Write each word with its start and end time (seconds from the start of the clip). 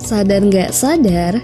Sadar 0.00 0.40
nggak 0.40 0.72
sadar, 0.72 1.36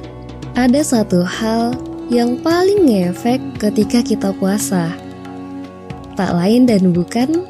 ada 0.57 0.81
satu 0.81 1.21
hal 1.21 1.77
yang 2.09 2.41
paling 2.41 2.89
ngefek 2.89 3.45
ketika 3.61 4.01
kita 4.01 4.33
puasa. 4.41 4.89
Tak 6.17 6.33
lain 6.33 6.65
dan 6.65 6.97
bukan 6.97 7.45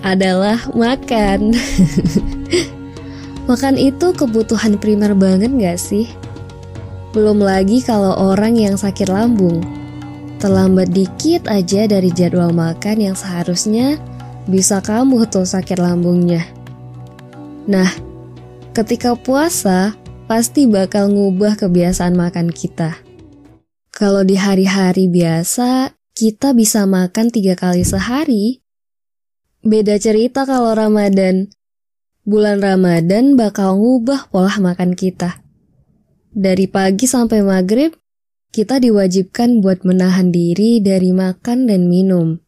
adalah 0.00 0.56
makan. 0.72 1.52
makan 3.52 3.76
itu 3.76 4.16
kebutuhan 4.16 4.80
primer 4.80 5.12
banget 5.12 5.52
gak 5.52 5.76
sih? 5.76 6.08
Belum 7.12 7.44
lagi 7.44 7.84
kalau 7.84 8.16
orang 8.32 8.56
yang 8.56 8.80
sakit 8.80 9.12
lambung. 9.12 9.85
Terlambat 10.36 10.92
dikit 10.92 11.48
aja 11.48 11.88
dari 11.88 12.12
jadwal 12.12 12.52
makan 12.52 13.00
yang 13.00 13.16
seharusnya 13.16 13.96
bisa 14.46 14.84
kamu 14.84 15.26
tuh 15.26 15.48
sakit 15.48 15.80
lambungnya. 15.80 16.44
Nah, 17.66 18.06
Ketika 18.76 19.16
puasa, 19.16 19.96
pasti 20.28 20.68
bakal 20.68 21.08
ngubah 21.08 21.56
kebiasaan 21.56 22.12
makan 22.12 22.52
kita. 22.52 23.00
Kalau 23.88 24.20
di 24.20 24.36
hari-hari 24.36 25.08
biasa, 25.08 25.96
kita 26.12 26.52
bisa 26.52 26.84
makan 26.84 27.32
tiga 27.32 27.56
kali 27.56 27.88
sehari. 27.88 28.60
Beda 29.64 29.96
cerita 29.96 30.44
kalau 30.44 30.76
Ramadan. 30.76 31.48
Bulan 32.28 32.60
Ramadan 32.60 33.32
bakal 33.32 33.80
ngubah 33.80 34.28
pola 34.28 34.52
makan 34.60 34.92
kita. 34.92 35.40
Dari 36.36 36.68
pagi 36.68 37.08
sampai 37.08 37.40
maghrib, 37.40 37.96
kita 38.56 38.80
diwajibkan 38.80 39.60
buat 39.60 39.84
menahan 39.84 40.32
diri 40.32 40.80
dari 40.80 41.12
makan 41.12 41.68
dan 41.68 41.92
minum. 41.92 42.40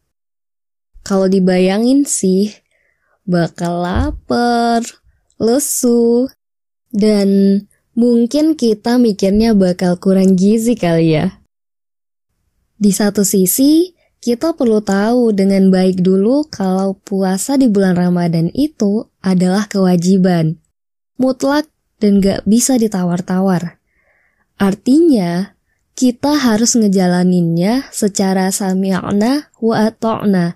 Kalau 1.05 1.29
dibayangin 1.29 2.09
sih, 2.09 2.49
bakal 3.29 3.85
lapar, 3.85 4.81
lesu, 5.37 6.25
dan 6.89 7.61
mungkin 7.93 8.57
kita 8.57 8.97
mikirnya 8.97 9.53
bakal 9.53 10.01
kurang 10.01 10.33
gizi 10.33 10.73
kali 10.73 11.13
ya. 11.13 11.45
Di 12.81 12.89
satu 12.89 13.21
sisi, 13.21 13.93
kita 14.17 14.57
perlu 14.57 14.81
tahu 14.81 15.29
dengan 15.29 15.69
baik 15.69 16.01
dulu 16.01 16.49
kalau 16.49 16.97
puasa 17.05 17.53
di 17.53 17.69
bulan 17.69 17.93
Ramadan 17.93 18.49
itu 18.57 19.05
adalah 19.21 19.69
kewajiban, 19.69 20.57
mutlak 21.21 21.69
dan 22.01 22.17
gak 22.17 22.49
bisa 22.49 22.81
ditawar-tawar. 22.81 23.77
Artinya, 24.57 25.58
kita 25.99 26.39
harus 26.39 26.79
ngejalaninnya 26.79 27.91
secara 27.91 28.55
sami'na 28.55 29.51
wa 29.59 29.75
ato'na. 29.83 30.55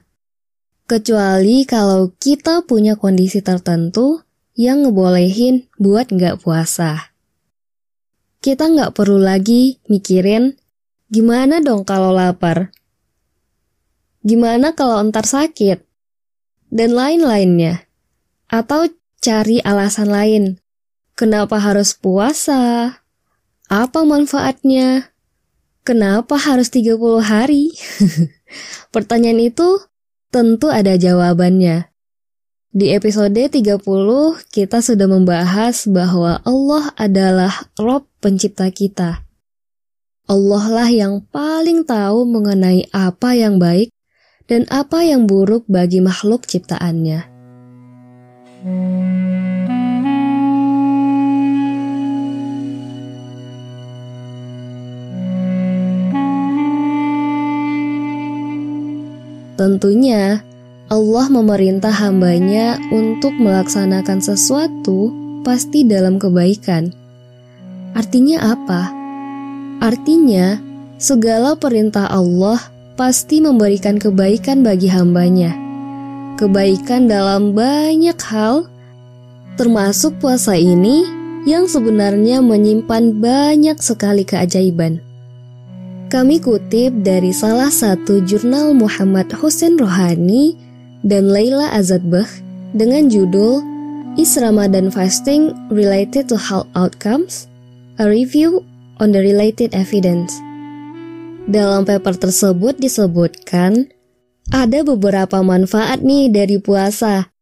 Kecuali 0.88 1.67
kalau 1.67 2.16
kita 2.16 2.63
punya 2.63 2.95
kondisi 2.95 3.44
tertentu 3.44 4.23
yang 4.55 4.88
ngebolehin 4.88 5.67
buat 5.75 6.16
nggak 6.16 6.39
puasa. 6.39 7.11
Kita 8.39 8.71
nggak 8.71 8.95
perlu 8.95 9.19
lagi 9.19 9.83
mikirin 9.91 10.55
gimana 11.11 11.59
dong 11.59 11.83
kalau 11.83 12.16
lapar, 12.16 12.71
gimana 14.23 14.71
kalau 14.71 15.03
entar 15.03 15.27
sakit, 15.27 15.83
dan 16.71 16.95
lain-lainnya. 16.95 17.83
Atau 18.47 18.95
cari 19.19 19.59
alasan 19.59 20.08
lain. 20.08 20.44
Kenapa 21.19 21.59
harus 21.59 21.91
puasa? 21.99 22.95
Apa 23.67 24.08
manfaatnya? 24.08 25.12
Kenapa 25.84 26.39
harus 26.39 26.72
30 26.72 26.95
hari? 27.20 27.76
Pertanyaan 28.95 29.44
itu 29.44 29.84
tentu 30.31 30.72
ada 30.72 30.95
jawabannya. 30.95 31.92
Di 32.72 32.95
episode 32.95 33.36
30, 33.36 33.84
kita 34.48 34.80
sudah 34.80 35.08
membahas 35.11 35.84
bahwa 35.92 36.39
Allah 36.48 36.88
adalah 36.95 37.67
Rob 37.76 38.08
pencipta 38.23 38.72
kita. 38.72 39.27
Allah 40.23 40.66
lah 40.72 40.88
yang 40.88 41.20
paling 41.27 41.83
tahu 41.83 42.32
mengenai 42.32 42.88
apa 42.95 43.36
yang 43.36 43.60
baik 43.60 43.92
dan 44.48 44.64
apa 44.72 45.04
yang 45.04 45.27
buruk 45.27 45.67
bagi 45.67 45.99
makhluk 45.99 46.48
ciptaannya. 46.48 47.27
Tentunya, 59.63 60.43
Allah 60.91 61.31
memerintah 61.31 61.95
hambanya 61.95 62.75
untuk 62.91 63.31
melaksanakan 63.31 64.19
sesuatu 64.19 65.15
pasti 65.47 65.87
dalam 65.87 66.19
kebaikan. 66.19 66.91
Artinya 67.95 68.43
apa? 68.43 68.91
Artinya, 69.79 70.59
segala 70.99 71.55
perintah 71.55 72.11
Allah 72.11 72.59
pasti 72.99 73.39
memberikan 73.39 74.03
kebaikan 74.03 74.67
bagi 74.67 74.91
hambanya. 74.91 75.55
Kebaikan 76.35 77.07
dalam 77.07 77.55
banyak 77.55 78.19
hal, 78.19 78.67
termasuk 79.55 80.19
puasa 80.19 80.59
ini 80.59 81.07
yang 81.47 81.71
sebenarnya 81.71 82.43
menyimpan 82.43 83.15
banyak 83.15 83.80
sekali 83.80 84.27
keajaiban. 84.27 84.99
Kami 86.13 86.37
kutip 86.37 86.93
dari 87.01 87.33
salah 87.33 87.73
satu 87.73 88.21
jurnal 88.21 88.77
Muhammad 88.77 89.33
Hussein 89.33 89.81
Rohani 89.81 90.53
dan 91.01 91.25
Leila 91.25 91.73
Azadbah 91.73 92.29
dengan 92.77 93.09
judul 93.09 93.65
Is 94.13 94.37
Ramadan 94.37 94.93
Fasting 94.93 95.49
Related 95.73 96.29
to 96.29 96.37
Health 96.37 96.69
Outcomes? 96.77 97.49
A 97.97 98.05
Review 98.05 98.61
on 99.01 99.09
the 99.09 99.25
Related 99.25 99.73
Evidence. 99.73 100.37
Dalam 101.49 101.81
paper 101.81 102.13
tersebut 102.13 102.77
disebutkan 102.77 103.89
ada 104.53 104.85
beberapa 104.85 105.41
manfaat 105.41 106.05
nih 106.05 106.30
dari 106.30 106.61
puasa. 106.61 107.33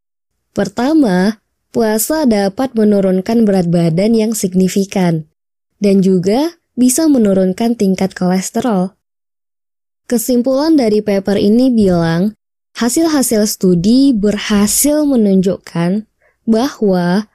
Pertama, 0.55 1.43
puasa 1.75 2.23
dapat 2.23 2.71
menurunkan 2.71 3.43
berat 3.43 3.67
badan 3.67 4.15
yang 4.15 4.31
signifikan 4.31 5.27
dan 5.83 5.99
juga 5.99 6.60
bisa 6.75 7.07
menurunkan 7.07 7.75
tingkat 7.75 8.13
kolesterol. 8.15 8.95
Kesimpulan 10.05 10.75
dari 10.75 10.99
paper 10.99 11.39
ini 11.39 11.71
bilang 11.71 12.35
Hasil-hasil 12.71 13.51
studi 13.51 14.15
berhasil 14.15 15.03
menunjukkan 15.03 16.07
bahwa 16.47 17.27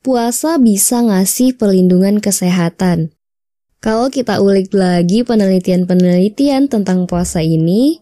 puasa 0.00 0.56
bisa 0.56 1.04
ngasih 1.04 1.56
perlindungan 1.60 2.18
kesehatan. 2.18 3.12
Kalau 3.84 4.08
kita 4.08 4.40
ulik 4.40 4.72
lagi 4.72 5.20
penelitian-penelitian 5.20 6.72
tentang 6.72 7.04
puasa 7.04 7.44
ini, 7.44 8.00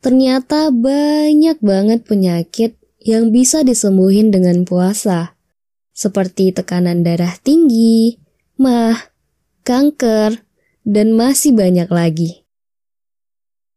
ternyata 0.00 0.72
banyak 0.72 1.60
banget 1.60 2.08
penyakit 2.08 2.80
yang 3.04 3.28
bisa 3.28 3.60
disembuhin 3.60 4.32
dengan 4.32 4.64
puasa, 4.64 5.36
seperti 5.92 6.56
tekanan 6.56 7.04
darah 7.04 7.36
tinggi, 7.44 8.16
mah, 8.56 8.96
kanker, 9.68 10.40
dan 10.88 11.12
masih 11.12 11.52
banyak 11.52 11.92
lagi. 11.92 12.48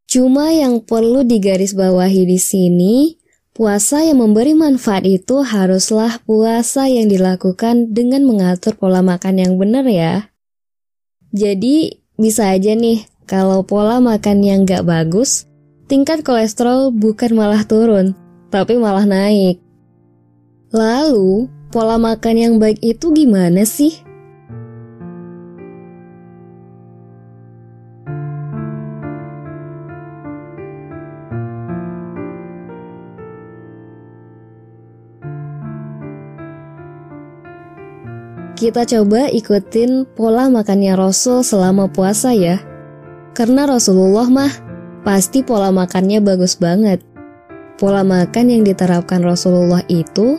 Cuma 0.08 0.56
yang 0.56 0.80
perlu 0.80 1.28
digarisbawahi 1.28 2.24
di 2.24 2.40
sini, 2.40 3.20
puasa 3.52 4.08
yang 4.08 4.24
memberi 4.24 4.56
manfaat 4.56 5.04
itu 5.04 5.44
haruslah 5.44 6.24
puasa 6.24 6.88
yang 6.88 7.12
dilakukan 7.12 7.92
dengan 7.92 8.24
mengatur 8.24 8.80
pola 8.80 9.04
makan 9.04 9.40
yang 9.40 9.60
benar 9.60 9.84
ya. 9.88 10.32
Jadi 11.32 12.00
bisa 12.20 12.52
aja 12.52 12.76
nih, 12.76 13.08
kalau 13.24 13.64
pola 13.64 14.04
makan 14.04 14.44
yang 14.44 14.68
gak 14.68 14.84
bagus, 14.84 15.48
tingkat 15.88 16.28
kolesterol 16.28 16.92
bukan 16.92 17.32
malah 17.32 17.64
turun, 17.64 18.12
tapi 18.52 18.76
malah 18.76 19.08
naik. 19.08 19.64
Lalu, 20.76 21.48
pola 21.72 21.96
makan 21.96 22.36
yang 22.36 22.54
baik 22.60 22.84
itu 22.84 23.16
gimana 23.16 23.64
sih? 23.64 24.11
Kita 38.62 38.86
coba 38.86 39.26
ikutin 39.26 40.06
pola 40.14 40.46
makannya 40.46 40.94
Rasul 40.94 41.42
selama 41.42 41.90
puasa 41.90 42.30
ya. 42.30 42.62
Karena 43.34 43.66
Rasulullah 43.66 44.30
mah 44.30 44.54
pasti 45.02 45.42
pola 45.42 45.74
makannya 45.74 46.22
bagus 46.22 46.62
banget. 46.62 47.02
Pola 47.82 48.06
makan 48.06 48.54
yang 48.54 48.62
diterapkan 48.62 49.26
Rasulullah 49.26 49.82
itu 49.90 50.38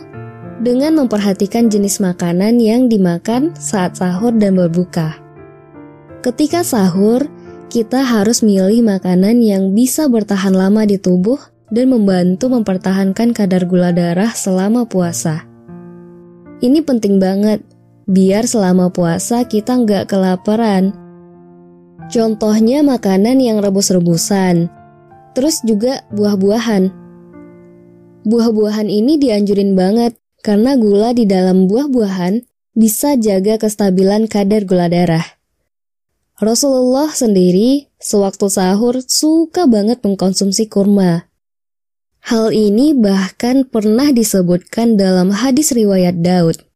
dengan 0.63 1.03
memperhatikan 1.03 1.67
jenis 1.67 1.99
makanan 1.99 2.63
yang 2.63 2.87
dimakan 2.87 3.51
saat 3.59 3.99
sahur 3.99 4.31
dan 4.31 4.55
berbuka. 4.55 5.19
Ketika 6.23 6.63
sahur, 6.63 7.27
kita 7.67 8.07
harus 8.07 8.39
milih 8.39 8.87
makanan 8.87 9.43
yang 9.43 9.75
bisa 9.75 10.07
bertahan 10.07 10.55
lama 10.55 10.87
di 10.87 10.95
tubuh 10.95 11.43
dan 11.75 11.91
membantu 11.91 12.47
mempertahankan 12.47 13.35
kadar 13.35 13.67
gula 13.67 13.91
darah 13.91 14.31
selama 14.31 14.87
puasa. 14.87 15.43
Ini 16.63 16.79
penting 16.87 17.19
banget, 17.19 17.72
biar 18.09 18.47
selama 18.47 18.91
puasa 18.91 19.47
kita 19.47 19.83
nggak 19.83 20.11
kelaparan. 20.11 20.95
Contohnya 22.11 22.83
makanan 22.83 23.39
yang 23.39 23.63
rebus-rebusan, 23.63 24.67
terus 25.33 25.63
juga 25.63 26.03
buah-buahan. 26.11 26.91
Buah-buahan 28.23 28.87
ini 28.87 29.19
dianjurin 29.19 29.75
banget 29.75 30.19
karena 30.43 30.75
gula 30.75 31.15
di 31.15 31.23
dalam 31.23 31.67
buah-buahan 31.67 32.43
bisa 32.75 33.15
jaga 33.15 33.55
kestabilan 33.61 34.27
kadar 34.27 34.67
gula 34.67 34.91
darah. 34.91 35.23
Rasulullah 36.41 37.13
sendiri 37.13 37.93
sewaktu 38.01 38.49
sahur 38.49 38.99
suka 39.05 39.63
banget 39.69 40.03
mengkonsumsi 40.03 40.67
kurma. 40.67 41.29
Hal 42.23 42.55
ini 42.55 42.95
bahkan 42.95 43.67
pernah 43.67 44.11
disebutkan 44.11 44.95
dalam 44.95 45.31
hadis 45.31 45.75
riwayat 45.75 46.23
Daud. 46.23 46.72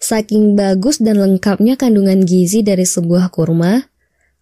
Saking 0.00 0.56
bagus 0.56 0.96
dan 0.96 1.20
lengkapnya 1.20 1.76
kandungan 1.76 2.24
gizi 2.24 2.64
dari 2.64 2.88
sebuah 2.88 3.28
kurma, 3.28 3.84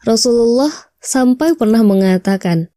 Rasulullah 0.07 0.71
sampai 1.03 1.59
pernah 1.59 1.83
mengatakan, 1.83 2.71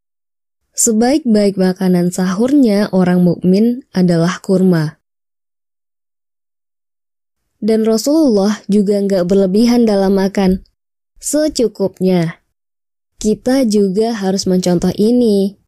sebaik-baik 0.73 1.61
makanan 1.61 2.09
sahurnya 2.09 2.89
orang 2.89 3.21
mukmin 3.21 3.85
adalah 3.93 4.41
kurma. 4.41 4.97
Dan 7.61 7.85
Rasulullah 7.85 8.57
juga 8.65 8.97
nggak 8.97 9.29
berlebihan 9.29 9.85
dalam 9.85 10.17
makan, 10.17 10.65
secukupnya. 11.21 12.41
Kita 13.21 13.69
juga 13.69 14.17
harus 14.17 14.49
mencontoh 14.49 14.89
ini 14.97 15.61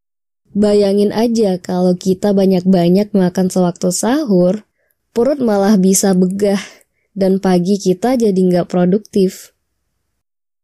Bayangin 0.53 1.09
aja 1.09 1.57
kalau 1.57 1.97
kita 1.97 2.29
banyak-banyak 2.29 3.09
makan 3.09 3.49
sewaktu 3.49 3.89
sahur, 3.89 4.69
perut 5.09 5.41
malah 5.41 5.81
bisa 5.81 6.13
begah, 6.13 6.61
dan 7.13 7.37
pagi 7.41 7.77
kita 7.77 8.17
jadi 8.17 8.35
nggak 8.35 8.69
produktif. 8.69 9.53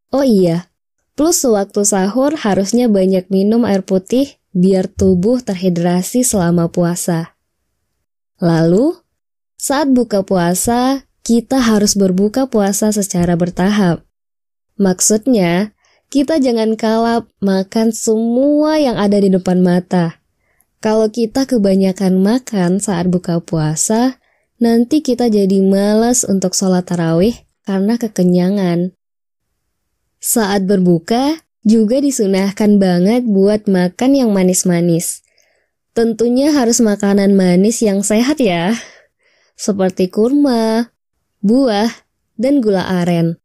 Oh 0.10 0.26
iya, 0.26 0.70
plus 1.14 1.42
sewaktu 1.42 1.86
sahur 1.86 2.34
harusnya 2.34 2.90
banyak 2.90 3.30
minum 3.30 3.66
air 3.66 3.86
putih 3.86 4.38
biar 4.54 4.90
tubuh 4.90 5.42
terhidrasi 5.42 6.26
selama 6.26 6.70
puasa. 6.74 7.38
Lalu, 8.42 8.98
saat 9.60 9.92
buka 9.94 10.26
puasa, 10.26 11.06
kita 11.22 11.62
harus 11.62 11.94
berbuka 11.94 12.50
puasa 12.50 12.90
secara 12.90 13.38
bertahap. 13.38 14.02
Maksudnya, 14.80 15.78
kita 16.10 16.42
jangan 16.42 16.74
kalap 16.74 17.30
makan 17.38 17.94
semua 17.94 18.82
yang 18.82 18.98
ada 18.98 19.22
di 19.22 19.30
depan 19.30 19.62
mata. 19.62 20.18
Kalau 20.80 21.12
kita 21.12 21.44
kebanyakan 21.46 22.24
makan 22.24 22.80
saat 22.80 23.12
buka 23.12 23.44
puasa, 23.44 24.18
nanti 24.60 25.00
kita 25.00 25.32
jadi 25.32 25.64
malas 25.64 26.28
untuk 26.28 26.54
sholat 26.54 26.86
tarawih 26.86 27.36
karena 27.64 27.96
kekenyangan. 27.96 28.94
Saat 30.20 30.68
berbuka, 30.68 31.40
juga 31.64 32.00
disunahkan 32.00 32.80
banget 32.80 33.28
buat 33.28 33.68
makan 33.68 34.12
yang 34.16 34.30
manis-manis. 34.32 35.24
Tentunya 35.96 36.52
harus 36.56 36.80
makanan 36.80 37.36
manis 37.36 37.84
yang 37.84 38.04
sehat 38.04 38.40
ya, 38.40 38.76
seperti 39.60 40.08
kurma, 40.08 40.92
buah, 41.44 41.92
dan 42.40 42.64
gula 42.64 42.88
aren. 43.04 43.40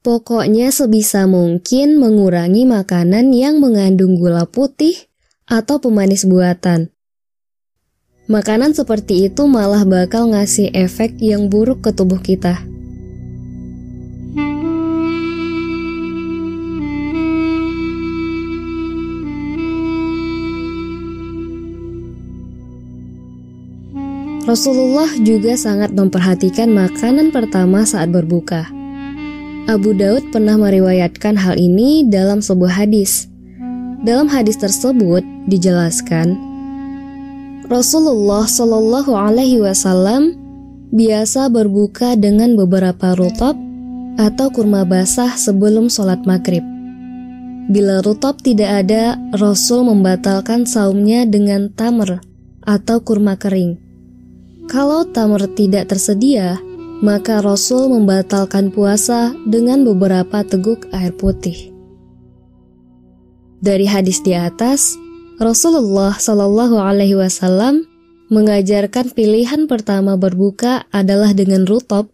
Pokoknya 0.00 0.72
sebisa 0.72 1.28
mungkin 1.28 2.00
mengurangi 2.00 2.64
makanan 2.64 3.36
yang 3.36 3.60
mengandung 3.60 4.16
gula 4.16 4.48
putih 4.48 4.96
atau 5.44 5.80
pemanis 5.80 6.24
buatan. 6.24 6.92
Makanan 8.30 8.78
seperti 8.78 9.26
itu 9.26 9.50
malah 9.50 9.82
bakal 9.82 10.30
ngasih 10.30 10.70
efek 10.70 11.18
yang 11.18 11.50
buruk 11.50 11.82
ke 11.82 11.90
tubuh 11.90 12.22
kita. 12.22 12.62
Rasulullah 24.46 25.10
juga 25.26 25.58
sangat 25.58 25.90
memperhatikan 25.90 26.70
makanan 26.70 27.34
pertama 27.34 27.82
saat 27.82 28.14
berbuka. 28.14 28.70
Abu 29.66 29.90
Daud 29.90 30.30
pernah 30.30 30.54
meriwayatkan 30.54 31.34
hal 31.34 31.58
ini 31.58 32.06
dalam 32.06 32.38
sebuah 32.38 32.86
hadis. 32.86 33.26
Dalam 34.06 34.30
hadis 34.30 34.54
tersebut 34.54 35.26
dijelaskan, 35.50 36.49
Rasulullah 37.70 38.50
Shallallahu 38.50 39.14
Alaihi 39.14 39.62
Wasallam 39.62 40.34
biasa 40.90 41.46
berbuka 41.54 42.18
dengan 42.18 42.58
beberapa 42.58 43.14
rutop 43.14 43.54
atau 44.18 44.50
kurma 44.50 44.82
basah 44.82 45.38
sebelum 45.38 45.86
sholat 45.86 46.18
maghrib. 46.26 46.66
Bila 47.70 48.02
rutop 48.02 48.42
tidak 48.42 48.82
ada, 48.82 49.14
Rasul 49.38 49.86
membatalkan 49.86 50.66
saumnya 50.66 51.22
dengan 51.22 51.70
tamr 51.70 52.18
atau 52.66 52.98
kurma 53.06 53.38
kering. 53.38 53.78
Kalau 54.66 55.06
tamr 55.06 55.46
tidak 55.54 55.94
tersedia, 55.94 56.58
maka 57.06 57.38
Rasul 57.38 57.86
membatalkan 57.86 58.74
puasa 58.74 59.30
dengan 59.46 59.86
beberapa 59.86 60.42
teguk 60.42 60.90
air 60.90 61.14
putih. 61.14 61.70
Dari 63.62 63.86
hadis 63.86 64.18
di 64.26 64.34
atas, 64.34 64.98
Rasulullah 65.40 66.20
Shallallahu 66.20 66.76
Alaihi 66.76 67.16
Wasallam 67.16 67.88
mengajarkan 68.28 69.16
pilihan 69.16 69.64
pertama 69.64 70.20
berbuka 70.20 70.84
adalah 70.92 71.32
dengan 71.32 71.64
rutop 71.64 72.12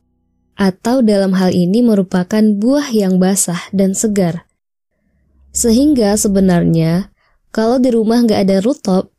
atau 0.55 1.03
dalam 1.03 1.35
hal 1.35 1.51
ini 1.51 1.83
merupakan 1.83 2.39
buah 2.39 2.87
yang 2.95 3.19
basah 3.19 3.59
dan 3.75 3.99
segar. 3.99 4.47
Sehingga 5.51 6.15
sebenarnya 6.15 7.11
kalau 7.51 7.83
di 7.83 7.91
rumah 7.91 8.23
nggak 8.23 8.47
ada 8.47 8.63
rutop, 8.63 9.11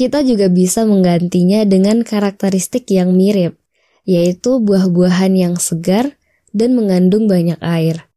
kita 0.00 0.24
juga 0.24 0.48
bisa 0.48 0.88
menggantinya 0.88 1.68
dengan 1.68 2.08
karakteristik 2.08 2.88
yang 2.88 3.12
mirip 3.12 3.60
yaitu 4.08 4.56
buah-buahan 4.56 5.36
yang 5.36 5.54
segar 5.60 6.16
dan 6.56 6.72
mengandung 6.72 7.28
banyak 7.28 7.60
air. 7.60 8.08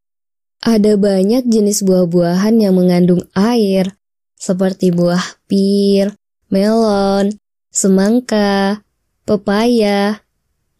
Ada 0.63 0.95
banyak 0.95 1.51
jenis 1.51 1.83
buah-buahan 1.83 2.63
yang 2.63 2.79
mengandung 2.79 3.27
air, 3.35 3.99
seperti 4.41 4.89
buah 4.89 5.21
pir, 5.45 6.17
melon, 6.49 7.37
semangka, 7.69 8.81
pepaya, 9.21 10.25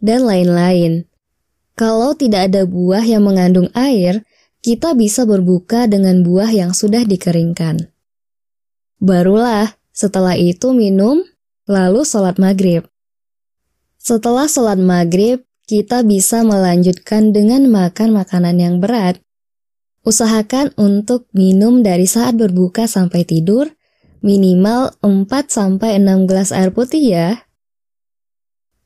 dan 0.02 0.26
lain-lain. 0.26 1.06
Kalau 1.78 2.18
tidak 2.18 2.50
ada 2.50 2.66
buah 2.66 3.06
yang 3.06 3.22
mengandung 3.22 3.70
air, 3.78 4.26
kita 4.66 4.98
bisa 4.98 5.30
berbuka 5.30 5.86
dengan 5.86 6.26
buah 6.26 6.50
yang 6.50 6.74
sudah 6.74 7.06
dikeringkan. 7.06 7.94
Barulah 8.98 9.78
setelah 9.94 10.34
itu 10.38 10.74
minum, 10.74 11.22
lalu 11.70 12.02
sholat 12.02 12.42
maghrib. 12.42 12.86
Setelah 14.02 14.50
sholat 14.50 14.82
maghrib, 14.82 15.46
kita 15.70 16.02
bisa 16.02 16.42
melanjutkan 16.42 17.30
dengan 17.30 17.70
makan 17.70 18.14
makanan 18.18 18.58
yang 18.58 18.76
berat. 18.82 19.22
Usahakan 20.02 20.74
untuk 20.82 21.30
minum 21.30 21.86
dari 21.86 22.10
saat 22.10 22.34
berbuka 22.34 22.90
sampai 22.90 23.22
tidur, 23.22 23.70
minimal 24.26 24.98
4-6 25.06 26.26
gelas 26.26 26.50
air 26.50 26.74
putih 26.74 27.06
ya. 27.06 27.46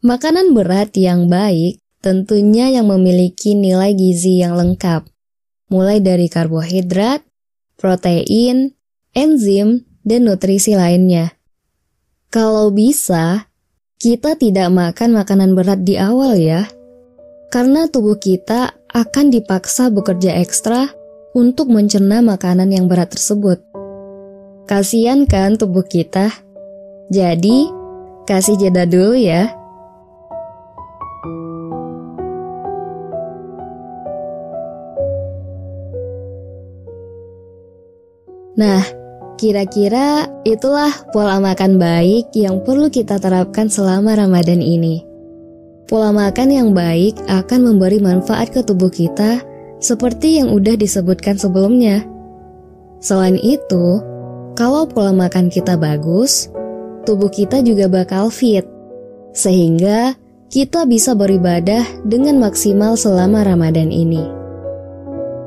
Makanan 0.03 0.51
berat 0.51 0.91
yang 1.00 1.31
baik 1.31 1.79
tentunya 2.03 2.67
yang 2.67 2.91
memiliki 2.91 3.55
nilai 3.55 3.95
gizi 3.95 4.43
yang 4.43 4.60
lengkap, 4.60 5.07
mulai 5.72 6.03
dari 6.03 6.27
karbohidrat, 6.27 7.24
protein, 7.79 8.75
enzim, 9.15 9.88
dan 10.03 10.27
nutrisi 10.27 10.75
lainnya. 10.75 11.31
Kalau 12.27 12.75
bisa, 12.75 13.48
kita 14.03 14.36
tidak 14.36 14.67
makan 14.67 15.15
makanan 15.15 15.55
berat 15.55 15.88
di 15.88 15.95
awal 15.95 16.36
ya, 16.36 16.67
karena 17.55 17.88
tubuh 17.88 18.19
kita 18.19 18.75
akan 18.91 19.31
dipaksa 19.31 19.88
bekerja 19.88 20.36
ekstra 20.43 21.04
untuk 21.36 21.68
mencerna 21.68 22.24
makanan 22.24 22.72
yang 22.72 22.88
berat 22.88 23.12
tersebut. 23.12 23.60
Kasian 24.65 25.27
kan 25.27 25.60
tubuh 25.60 25.84
kita? 25.84 26.32
Jadi, 27.12 27.70
kasih 28.24 28.56
jeda 28.56 28.88
dulu 28.88 29.13
ya. 29.13 29.51
Nah, 38.56 38.82
Kira-kira 39.36 40.32
itulah 40.48 40.96
pola 41.12 41.44
makan 41.44 41.75
baik 41.75 42.32
yang 42.32 42.63
perlu 42.63 42.88
kita 42.88 43.20
terapkan 43.20 43.68
selama 43.68 44.15
Ramadan 44.15 44.63
ini. 44.63 45.04
Pola 45.92 46.15
makan 46.15 46.56
yang 46.56 46.70
baik 46.72 47.20
akan 47.27 47.68
memberi 47.68 48.00
manfaat 48.00 48.56
ke 48.56 48.63
tubuh 48.63 48.88
kita 48.88 49.44
seperti 49.79 50.39
yang 50.39 50.51
udah 50.51 50.75
disebutkan 50.79 51.36
sebelumnya. 51.39 52.03
Selain 53.03 53.38
itu, 53.38 54.01
kalau 54.55 54.88
pola 54.88 55.12
makan 55.12 55.51
kita 55.51 55.75
bagus, 55.75 56.50
tubuh 57.03 57.29
kita 57.29 57.62
juga 57.62 57.91
bakal 57.91 58.32
fit. 58.32 58.63
Sehingga 59.36 60.15
kita 60.48 60.88
bisa 60.88 61.12
beribadah 61.12 61.84
dengan 62.08 62.39
maksimal 62.39 62.96
selama 62.96 63.44
Ramadan 63.44 63.91
ini. 63.91 64.24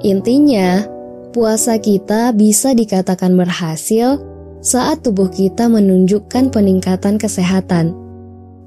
Intinya, 0.05 0.85
puasa 1.33 1.81
kita 1.81 2.31
bisa 2.37 2.77
dikatakan 2.77 3.35
berhasil 3.35 4.21
saat 4.61 5.03
tubuh 5.03 5.33
kita 5.33 5.67
menunjukkan 5.67 6.53
peningkatan 6.53 7.17
kesehatan. 7.17 7.97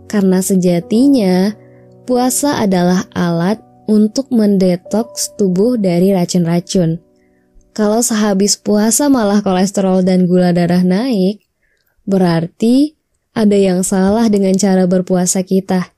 Karena 0.09 0.43
sejatinya, 0.43 1.55
puasa 2.03 2.59
adalah 2.59 3.07
alat 3.15 3.63
untuk 3.91 4.31
mendetoks 4.31 5.35
tubuh 5.35 5.75
dari 5.75 6.15
racun-racun. 6.15 7.03
Kalau 7.75 7.99
sehabis 7.99 8.55
puasa 8.55 9.11
malah 9.11 9.43
kolesterol 9.43 10.07
dan 10.07 10.31
gula 10.31 10.55
darah 10.55 10.83
naik, 10.83 11.43
berarti 12.07 12.95
ada 13.35 13.55
yang 13.59 13.83
salah 13.83 14.31
dengan 14.31 14.55
cara 14.55 14.87
berpuasa 14.87 15.43
kita. 15.43 15.91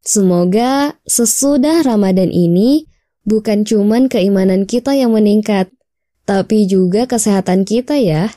Semoga 0.00 0.96
sesudah 1.04 1.84
Ramadan 1.84 2.32
ini 2.32 2.88
bukan 3.28 3.68
cuman 3.68 4.08
keimanan 4.08 4.64
kita 4.64 4.96
yang 4.96 5.12
meningkat, 5.12 5.68
tapi 6.24 6.64
juga 6.64 7.04
kesehatan 7.04 7.68
kita 7.68 8.00
ya. 8.00 8.32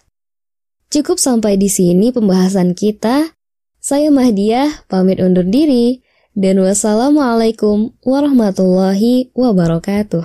Cukup 0.92 1.16
sampai 1.16 1.56
di 1.56 1.72
sini 1.72 2.12
pembahasan 2.12 2.76
kita. 2.76 3.32
Saya 3.80 4.12
Mahdiah, 4.12 4.84
pamit 4.92 5.24
undur 5.24 5.48
diri, 5.48 6.04
dan 6.32 6.60
wassalamualaikum 6.64 7.92
warahmatullahi 8.06 9.32
wabarakatuh. 9.36 10.24